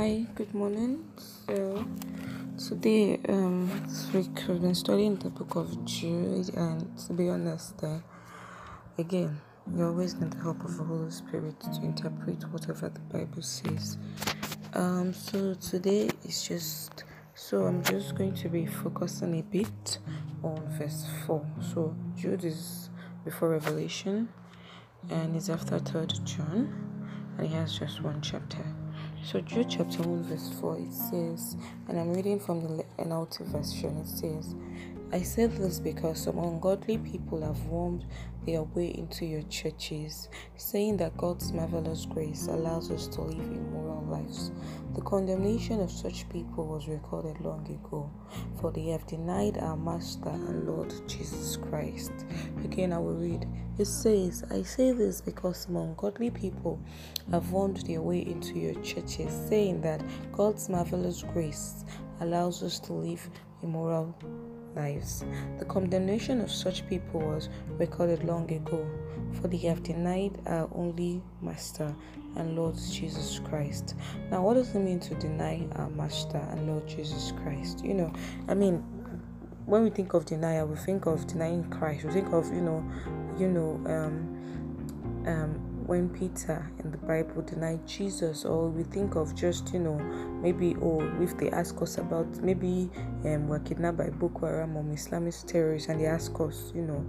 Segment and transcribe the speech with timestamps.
[0.00, 1.04] Hi, good morning.
[1.18, 1.84] So
[2.56, 7.84] today, um, this week we've been studying the book of Jude, and to be honest,
[7.84, 7.98] uh,
[8.96, 9.38] again,
[9.76, 13.98] you always need the help of the Holy Spirit to interpret whatever the Bible says.
[14.72, 17.04] Um, so today is just
[17.34, 19.98] so I'm just going to be focusing a bit
[20.42, 21.46] on verse four.
[21.74, 22.88] So Jude is
[23.22, 24.30] before Revelation,
[25.10, 28.64] and it's after Third John, and he has just one chapter.
[29.24, 31.56] So Jude chapter 1 verse 4 it says,
[31.88, 34.54] and I'm reading from the NLT version, it says,
[35.12, 38.04] I say this because some ungodly people have wormed
[38.46, 44.04] their way into your churches, saying that God's marvelous grace allows us to live immoral
[44.04, 44.52] lives.
[44.94, 48.08] The condemnation of such people was recorded long ago,
[48.60, 52.12] for they have denied our Master and Lord Jesus Christ.
[52.62, 53.48] Again, I will read.
[53.78, 56.78] It says, I say this because some ungodly people
[57.32, 61.84] have wormed their way into your churches, saying that God's marvelous grace
[62.20, 63.28] allows us to live
[63.62, 64.14] immoral
[64.74, 65.24] lives.
[65.58, 68.86] The condemnation of such people was recorded long ago,
[69.40, 71.94] for they have denied our only Master
[72.36, 73.94] and Lord Jesus Christ.
[74.30, 77.84] Now, what does it mean to deny our Master and Lord Jesus Christ?
[77.84, 78.12] You know,
[78.48, 78.76] I mean,
[79.66, 82.04] when we think of denial, we think of denying Christ.
[82.04, 82.84] We think of, you know,
[83.38, 89.34] you know, um, um, when Peter in the Bible denied Jesus, or we think of
[89.34, 89.98] just, you know,
[90.40, 92.88] maybe, or oh, if they ask us about maybe
[93.24, 97.04] um, we're kidnapped by Boko Haram or Islamist terrorists, and they ask us, you know,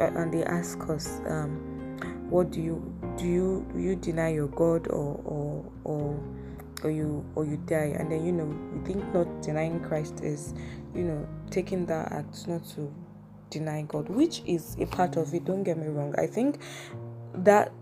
[0.00, 1.96] uh, and they ask us, um,
[2.28, 2.82] what do you
[3.16, 3.24] do?
[3.24, 6.20] You do you deny your God or or or
[6.82, 10.52] or you or you die and then you know we think not denying christ is
[10.96, 12.92] you know taking that act not to
[13.50, 16.58] deny god which is a part of it don't get me wrong i think
[17.34, 17.72] that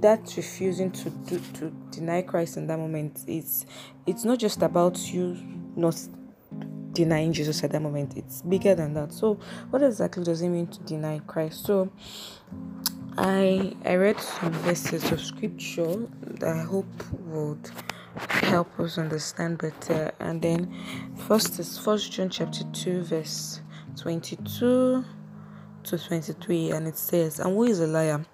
[0.00, 3.66] that refusing to do to deny Christ in that moment is
[4.06, 5.36] it's not just about you
[5.76, 5.96] not
[6.92, 8.16] denying Jesus at that moment.
[8.16, 9.12] It's bigger than that.
[9.12, 9.38] So
[9.70, 11.66] what exactly does it mean to deny Christ?
[11.66, 11.90] So
[13.18, 16.86] I I read some verses of scripture that I hope
[17.26, 17.70] would
[18.28, 20.12] help us understand better.
[20.20, 20.72] And then
[21.26, 23.60] first is first John chapter two verse
[23.96, 25.04] twenty two
[25.84, 28.24] to 23 and it says and who is a liar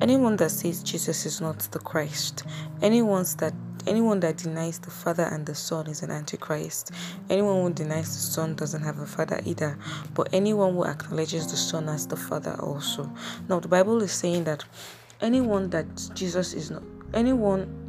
[0.00, 2.44] anyone that says jesus is not the christ
[2.82, 3.54] anyone that
[3.86, 6.90] anyone that denies the father and the son is an antichrist
[7.30, 9.78] anyone who denies the son doesn't have a father either
[10.14, 13.10] but anyone who acknowledges the son as the father also
[13.48, 14.64] now the bible is saying that
[15.20, 16.82] anyone that jesus is not
[17.14, 17.82] anyone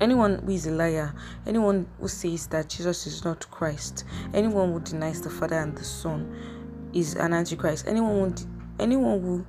[0.00, 1.14] anyone who is a liar,
[1.46, 5.84] anyone who says that Jesus is not Christ, anyone who denies the Father and the
[5.84, 6.34] Son,
[6.92, 7.86] is an antichrist.
[7.86, 8.34] Anyone who
[8.78, 9.46] anyone who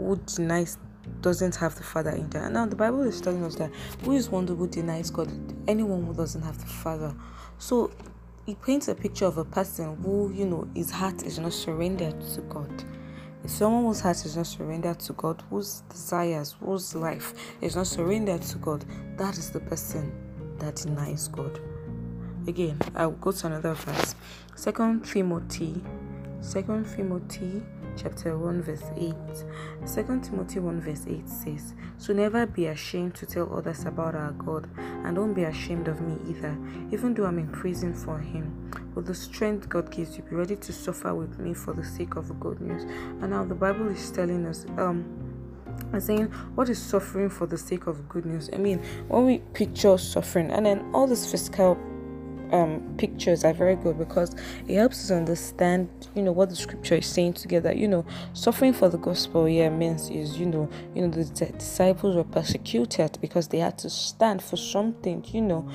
[0.00, 0.78] who denies
[1.20, 2.48] doesn't have the Father in there.
[2.50, 3.70] Now the Bible is telling us that
[4.04, 5.30] who is one who denies God?
[5.68, 7.14] Anyone who doesn't have the Father.
[7.58, 7.90] So
[8.46, 12.20] it paints a picture of a person who, you know, his heart is not surrendered
[12.34, 12.84] to God.
[13.44, 17.86] If someone whose heart is not surrendered to God, whose desires, whose life is not
[17.86, 18.84] surrendered to God,
[19.16, 20.12] that is the person
[20.58, 21.58] that denies God.
[22.46, 24.14] Again, I'll go to another verse.
[24.54, 25.82] Second Timothy
[26.40, 27.62] Second Timothy
[27.96, 29.14] chapter 1 verse 8.
[29.84, 34.32] Second Timothy 1 verse 8 says, So never be ashamed to tell others about our
[34.32, 36.56] God, and don't be ashamed of me either,
[36.92, 38.70] even though I'm in prison for him.
[38.94, 42.16] With the strength God gives you, be ready to suffer with me for the sake
[42.16, 42.84] of good news.
[42.84, 45.04] And now the Bible is telling us, um,
[45.92, 48.48] and saying what is suffering for the sake of good news.
[48.52, 48.78] I mean,
[49.08, 51.78] when we picture suffering and then all this physical
[52.52, 54.34] um, pictures are very good because
[54.66, 57.72] it helps us understand, you know, what the scripture is saying together.
[57.72, 62.16] You know, suffering for the gospel, yeah, means is you know, you know, the disciples
[62.16, 65.24] were persecuted because they had to stand for something.
[65.32, 65.70] You know,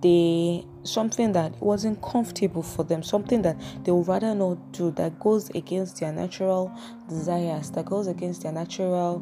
[0.00, 5.18] they something that wasn't comfortable for them, something that they would rather not do that
[5.18, 6.72] goes against their natural
[7.08, 9.18] desires, that goes against their natural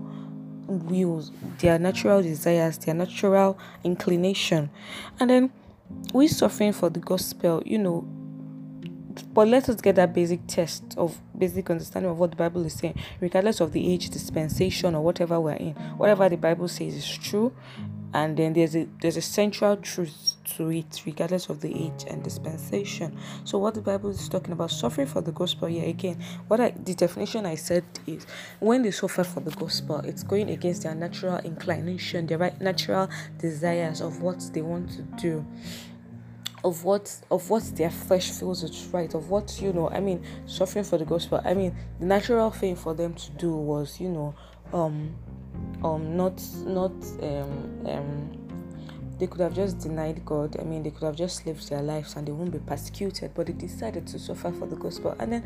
[0.67, 4.71] wills, their natural desires, their natural inclination,
[5.21, 5.53] and then
[6.12, 8.06] we suffering for the gospel, you know,
[9.33, 12.75] but let us get that basic test of basic understanding of what the Bible is
[12.75, 15.75] saying, regardless of the age, dispensation, or whatever we're in.
[15.97, 17.53] Whatever the Bible says is true,
[18.15, 22.22] and then there's a there's a central truth to it, regardless of the age and
[22.22, 23.16] dispensation.
[23.44, 25.69] So, what the Bible is talking about, suffering for the gospel.
[25.69, 28.26] Yeah, again, what I the definition I said is
[28.60, 33.08] when they suffer for the gospel, it's going against their natural inclination, their right natural
[33.38, 35.46] desires of what they want to do
[36.64, 40.25] of what of what their flesh feels is right of what you know i mean
[40.46, 44.08] suffering for the gospel i mean the natural thing for them to do was you
[44.08, 44.34] know
[44.72, 45.12] um
[45.82, 48.42] um not not um um
[49.23, 50.57] they could have just denied God.
[50.59, 53.47] I mean, they could have just lived their lives and they won't be persecuted, but
[53.47, 55.15] they decided to suffer for the gospel.
[55.21, 55.45] And then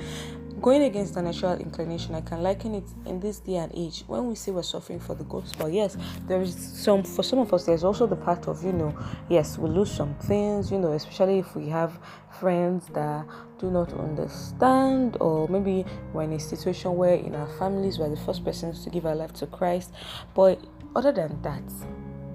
[0.62, 4.04] going against the natural inclination, I can liken it in this day and age.
[4.06, 7.52] When we say we're suffering for the gospel, yes, there is some for some of
[7.52, 7.66] us.
[7.66, 8.96] There's also the part of you know,
[9.28, 11.98] yes, we lose some things, you know, especially if we have
[12.40, 13.26] friends that
[13.58, 15.84] do not understand, or maybe
[16.14, 19.14] we're in a situation where in our families we're the first persons to give our
[19.14, 19.92] life to Christ.
[20.34, 20.64] But
[20.94, 21.62] other than that,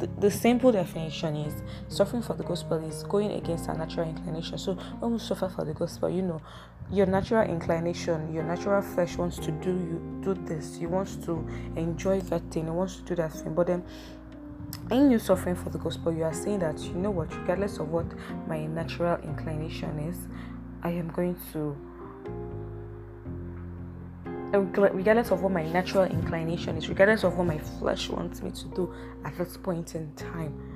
[0.07, 4.57] the, simple definition is suffering for the gospel is going against our natural inclination.
[4.57, 6.41] So when we suffer for the gospel, you know,
[6.91, 10.77] your natural inclination, your natural flesh wants to do you do this.
[10.77, 12.67] You wants to enjoy that thing.
[12.67, 13.53] It wants to do that thing.
[13.53, 13.83] But then
[14.89, 17.89] in you suffering for the gospel, you are saying that you know what, regardless of
[17.89, 18.05] what
[18.47, 20.27] my natural inclination is,
[20.83, 21.77] I am going to
[24.51, 28.67] regardless of what my natural inclination is, regardless of what my flesh wants me to
[28.69, 28.93] do
[29.25, 30.71] at this point in time,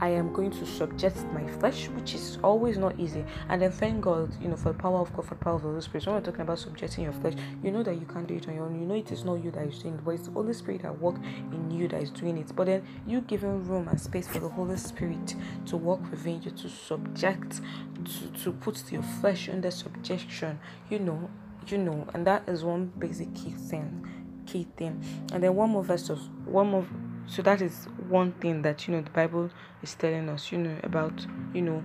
[0.00, 3.24] I am going to subject my flesh, which is always not easy.
[3.48, 5.62] And then thank God, you know, for the power of God, for the power of
[5.62, 6.06] the Holy Spirit.
[6.06, 7.34] When we're talking about subjecting your flesh,
[7.64, 8.78] you know that you can't do it on your own.
[8.78, 10.82] You know it is not you that is doing it, but it's the Holy Spirit
[10.82, 11.16] that work
[11.52, 12.52] in you that is doing it.
[12.54, 15.34] But then you giving room and space for the Holy Spirit
[15.66, 17.60] to work within you, to subject,
[18.04, 20.60] to, to put your flesh under subjection,
[20.90, 21.28] you know,
[21.70, 24.06] you know, and that is one basic key thing,
[24.46, 25.02] key thing.
[25.32, 26.86] And then one more verse of one more.
[27.26, 29.50] So that is one thing that you know the Bible
[29.82, 31.84] is telling us, you know, about you know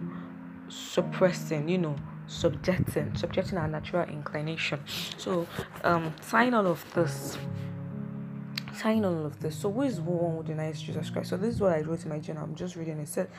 [0.69, 1.95] suppressing, you know,
[2.27, 4.79] subjecting, subjecting our natural inclination.
[5.17, 5.47] So
[5.83, 7.37] um, sign all of this
[8.73, 9.55] sign all of this.
[9.57, 11.29] So who is one who denies Jesus Christ?
[11.29, 12.43] So this is what I wrote in my journal.
[12.43, 13.29] I'm just reading it said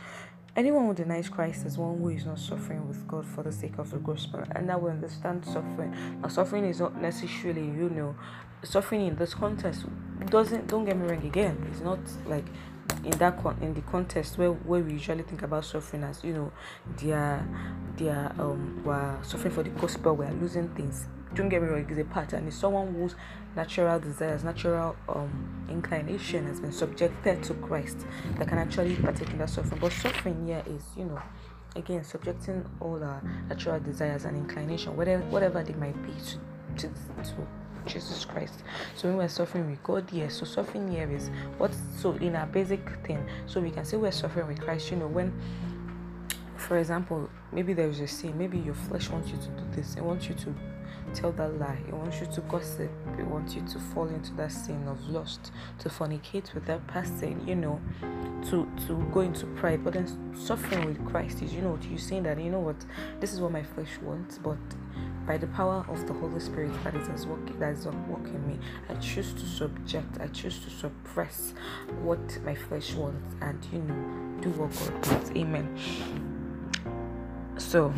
[0.56, 3.79] Anyone who denies Christ is one who is not suffering with God for the sake
[3.79, 4.45] of the gospel.
[4.53, 5.97] And now we understand suffering.
[6.23, 8.15] Now, suffering is not necessarily, you know,
[8.62, 9.85] suffering in this context
[10.31, 12.47] doesn't, don't get me wrong again, it's not like
[13.03, 16.33] in that con- in the context where, where we usually think about suffering as you
[16.33, 16.53] know
[16.99, 17.47] they are
[17.97, 21.87] they are um we're suffering for the gospel we're losing things don't get me wrong
[21.89, 23.15] it's a pattern it's someone whose
[23.57, 28.07] natural desires natural um inclination has been subjected to christ
[28.39, 31.21] that can actually partake in that suffering but suffering here is you know
[31.77, 36.39] again subjecting all our natural desires and inclination whatever whatever they might be to
[36.77, 36.89] to,
[37.23, 37.47] to
[37.87, 38.65] Jesus Christ.
[38.97, 40.37] So when we're suffering with God, yes.
[40.37, 43.25] So suffering here is what so in our basic thing.
[43.47, 45.33] So we can say we're suffering with Christ, you know, when
[46.57, 49.97] for example, maybe there is a sin, maybe your flesh wants you to do this,
[49.97, 50.55] it wants you to
[51.15, 54.53] tell that lie, it wants you to gossip, it wants you to fall into that
[54.53, 57.81] sin of lust, to fornicate with that person, you know,
[58.51, 59.85] to to go into pride.
[59.85, 62.77] But then suffering with Christ is, you know, you saying that you know what,
[63.21, 64.59] this is what my flesh wants, but
[65.27, 68.47] by the power of the Holy Spirit that is working that is at work in
[68.47, 68.59] me.
[68.89, 71.55] I choose to subject, I choose to suppress
[72.03, 75.31] what my flesh wants and you know do what God wants.
[75.31, 75.79] Amen.
[77.57, 77.93] So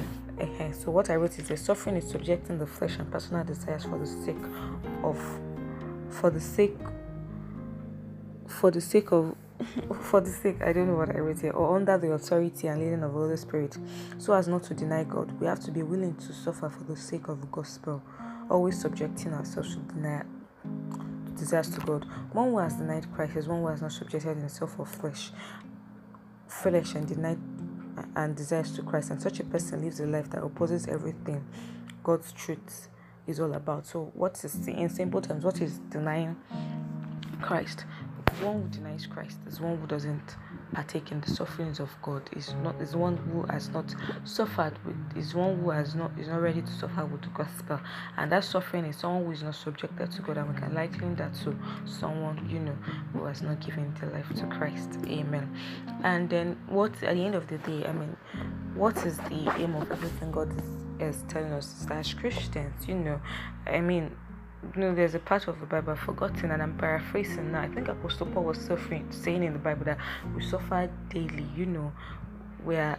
[0.73, 3.99] so what I wrote is the suffering is subjecting the flesh and personal desires for
[3.99, 4.37] the sake
[5.03, 5.19] of
[6.11, 6.77] for the sake
[8.47, 9.35] for the sake of
[10.03, 12.81] for the sake, I don't know what I wrote here, or under the authority and
[12.81, 13.77] leading of the Holy Spirit,
[14.19, 15.39] so as not to deny God.
[15.41, 18.03] We have to be willing to suffer for the sake of the gospel,
[18.51, 20.25] always subjecting ourselves to deny
[21.37, 22.05] desires to God.
[22.33, 25.31] One who has denied Christ is one who has not subjected himself of flesh,
[26.49, 27.39] flesh and denied
[28.17, 31.47] and desires to Christ, and such a person lives a life that opposes everything
[32.03, 32.89] God's truth
[33.27, 33.87] is all about.
[33.87, 36.37] So, what is the in simple terms, what is denying
[37.43, 37.85] Christ?
[38.43, 40.37] one who denies Christ is one who doesn't
[40.73, 42.29] partake in the sufferings of God.
[42.37, 43.95] Is not is one who has not
[44.25, 47.81] suffered with is one who has not is not ready to suffer with the gospel.
[48.17, 51.17] And that suffering is someone who is not subjected to God and we can liken
[51.17, 52.77] that to someone, you know,
[53.13, 54.91] who has not given their life to Christ.
[55.07, 55.55] Amen.
[56.03, 58.17] And then what at the end of the day, I mean,
[58.75, 60.53] what is the aim of everything God
[61.01, 63.21] is, is telling us as Christians, you know,
[63.67, 64.17] I mean
[64.75, 67.63] you know, there's a part of the Bible I've forgotten and I'm paraphrasing now.
[67.63, 69.99] I think Apostle Paul was suffering, saying in the Bible that
[70.35, 71.93] we suffer daily, you know,
[72.65, 72.99] where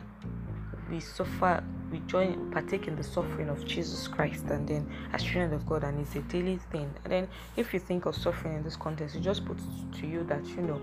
[0.90, 5.54] we suffer, we join, partake in the suffering of Jesus Christ, and then as children
[5.54, 6.90] of God, and it's a daily thing.
[7.04, 9.64] And then, if you think of suffering in this context, it just puts
[10.00, 10.82] to you that you know,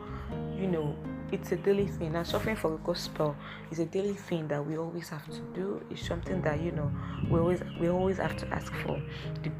[0.54, 0.94] you know,
[1.32, 2.14] it's a daily thing.
[2.14, 3.36] And suffering for the gospel
[3.70, 5.82] is a daily thing that we always have to do.
[5.90, 6.90] It's something that you know
[7.30, 9.00] we always we always have to ask for.
[9.42, 9.50] The,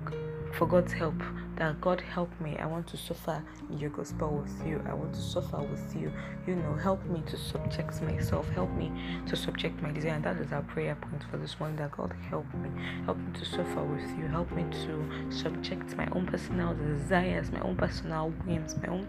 [0.56, 1.14] for God's help.
[1.56, 2.56] That God help me.
[2.58, 4.82] I want to suffer in your gospel with you.
[4.88, 6.12] I want to suffer with you.
[6.49, 8.49] You know, help me to subject myself.
[8.50, 8.92] Help me
[9.26, 10.14] to subject my desire.
[10.14, 11.76] And that is our prayer point for this morning.
[11.76, 12.70] That God help me.
[13.04, 14.26] Help me to suffer with you.
[14.26, 19.06] Help me to subject my own personal desires, my own personal whims, my own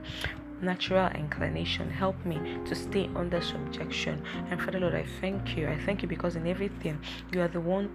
[0.61, 1.89] natural inclination.
[1.89, 4.21] Help me to stay under subjection.
[4.49, 5.67] And Father Lord, I thank you.
[5.67, 6.99] I thank you because in everything
[7.31, 7.89] you are the one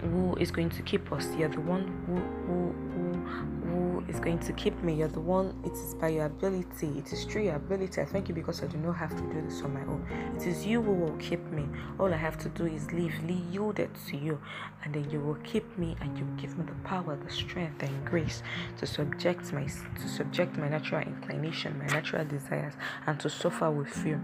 [0.00, 1.28] who is going to keep us.
[1.36, 4.94] You're the one who, who, who, who is going to keep me.
[4.94, 6.98] You're the one, it is by your ability.
[6.98, 8.00] It is through your ability.
[8.00, 10.06] I thank you because I do not have to do this on my own.
[10.36, 11.66] It is you who will keep me.
[11.98, 13.14] All I have to do is leave,
[13.50, 14.40] yield it to you,
[14.84, 17.82] and then you will keep me and you will give me the power, the strength,
[17.82, 18.42] and grace
[18.78, 22.74] to subject my to subject my natural inclination, my natural desires,
[23.06, 24.20] and to suffer with you,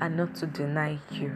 [0.00, 1.32] and not to deny you.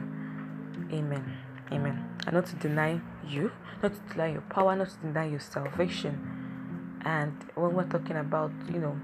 [0.93, 1.37] Amen.
[1.73, 2.16] Amen.
[2.27, 3.53] And not to deny you,
[3.83, 7.01] not to deny your power, not to deny your salvation.
[7.05, 9.01] And when we're talking about, you know,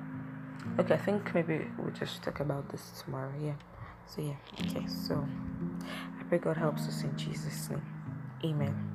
[0.78, 3.32] okay, I think maybe we'll just talk about this tomorrow.
[3.40, 3.54] Yeah.
[4.06, 4.34] So, yeah.
[4.60, 4.86] Okay.
[4.88, 5.24] So,
[6.18, 7.82] I pray God helps us in Jesus' name.
[8.44, 8.91] Amen.